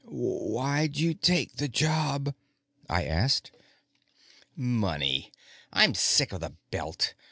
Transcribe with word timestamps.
"Why'd 0.03 0.97
you 0.97 1.13
take 1.13 1.57
the 1.57 1.67
job?" 1.67 2.33
I 2.89 3.05
asked. 3.05 3.51
"Money. 4.55 5.31
I'm 5.71 5.93
sick 5.93 6.31
of 6.31 6.39
the 6.39 6.53
Belt. 6.71 7.13